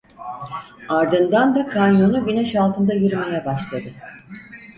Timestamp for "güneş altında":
2.25-2.93